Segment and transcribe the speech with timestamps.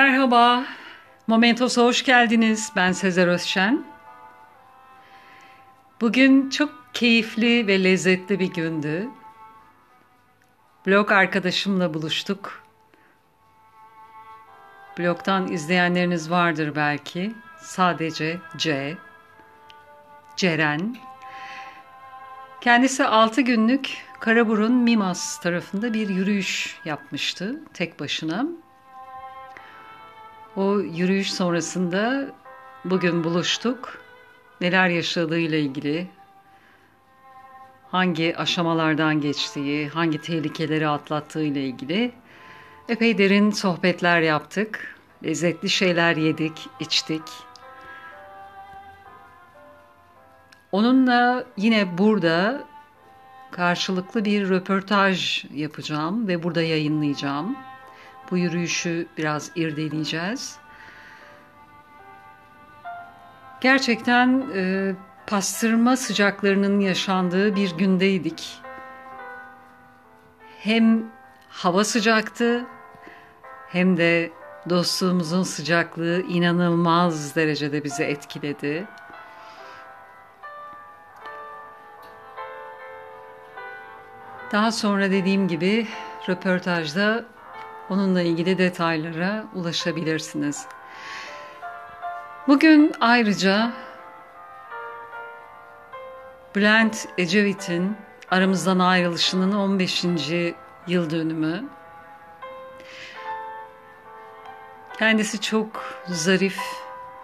[0.00, 0.64] Merhaba,
[1.26, 2.72] Momentos'a hoş geldiniz.
[2.76, 3.84] Ben Sezer Özşen.
[6.00, 9.08] Bugün çok keyifli ve lezzetli bir gündü.
[10.86, 12.64] Blog arkadaşımla buluştuk.
[14.98, 17.34] Blogdan izleyenleriniz vardır belki.
[17.58, 18.96] Sadece C.
[20.36, 20.96] Ceren.
[22.60, 28.46] Kendisi 6 günlük Karaburun Mimas tarafında bir yürüyüş yapmıştı tek başına.
[30.56, 32.26] O yürüyüş sonrasında
[32.84, 33.98] bugün buluştuk.
[34.60, 36.08] Neler yaşadığıyla ilgili,
[37.90, 42.12] hangi aşamalardan geçtiği, hangi tehlikeleri atlattığı ile ilgili
[42.88, 44.96] epey derin sohbetler yaptık.
[45.24, 47.22] Lezzetli şeyler yedik, içtik.
[50.72, 52.64] Onunla yine burada
[53.50, 57.56] karşılıklı bir röportaj yapacağım ve burada yayınlayacağım.
[58.30, 60.56] Bu yürüyüşü biraz irdeleyeceğiz.
[63.60, 64.94] Gerçekten e,
[65.26, 68.60] pastırma sıcaklarının yaşandığı bir gündeydik.
[70.58, 71.02] Hem
[71.48, 72.66] hava sıcaktı
[73.68, 74.32] hem de
[74.70, 78.86] dostluğumuzun sıcaklığı inanılmaz derecede bizi etkiledi.
[84.52, 85.86] Daha sonra dediğim gibi
[86.28, 87.24] röportajda
[87.90, 90.66] onunla ilgili detaylara ulaşabilirsiniz.
[92.48, 93.72] Bugün ayrıca
[96.56, 97.96] Bülent Ecevit'in
[98.30, 100.04] aramızdan ayrılışının 15.
[100.86, 101.64] yıl dönümü.
[104.98, 106.58] Kendisi çok zarif,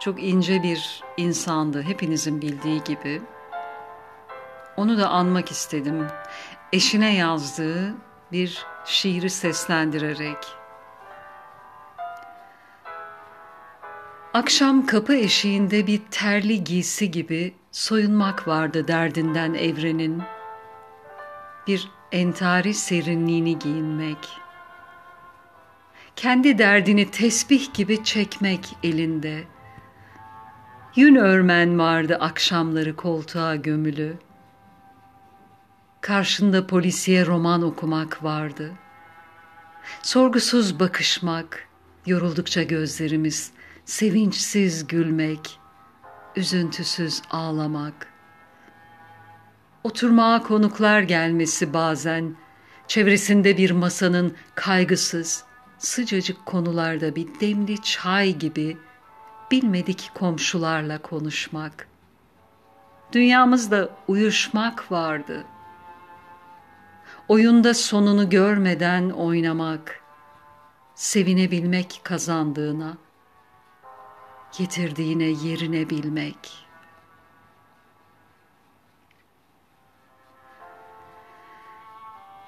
[0.00, 3.22] çok ince bir insandı hepinizin bildiği gibi.
[4.76, 6.06] Onu da anmak istedim.
[6.72, 7.94] Eşine yazdığı
[8.32, 10.36] bir şiiri seslendirerek.
[14.34, 20.22] Akşam kapı eşiğinde bir terli giysi gibi soyunmak vardı derdinden evrenin.
[21.66, 24.28] Bir entari serinliğini giyinmek.
[26.16, 29.44] Kendi derdini tesbih gibi çekmek elinde.
[30.96, 34.16] Yün örmen vardı akşamları koltuğa gömülü.
[36.00, 38.72] Karşında polisiye roman okumak vardı.
[40.02, 41.68] Sorgusuz bakışmak,
[42.06, 43.52] yoruldukça gözlerimiz,
[43.84, 45.58] sevinçsiz gülmek,
[46.36, 48.06] üzüntüsüz ağlamak.
[49.84, 52.36] Oturmaya konuklar gelmesi bazen,
[52.88, 55.44] çevresinde bir masanın kaygısız,
[55.78, 58.76] sıcacık konularda bir demli çay gibi
[59.50, 61.88] bilmedik komşularla konuşmak.
[63.12, 65.59] Dünyamızda uyuşmak vardı.''
[67.30, 70.02] Oyunda sonunu görmeden oynamak,
[70.94, 72.96] sevinebilmek kazandığına,
[74.58, 76.66] getirdiğine yerine bilmek.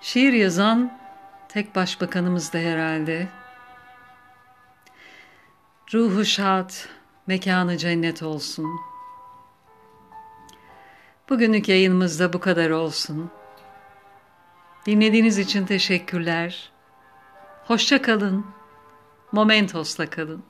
[0.00, 0.98] Şiir yazan
[1.48, 3.28] tek başbakanımız da herhalde.
[5.94, 6.70] Ruhu şad,
[7.26, 8.70] mekanı cennet olsun.
[11.28, 13.30] Bugünlük yayınımızda bu kadar olsun.
[14.90, 16.72] Dinlediğiniz için teşekkürler.
[17.64, 18.46] Hoşça kalın.
[19.32, 20.42] Momentos'la kalın.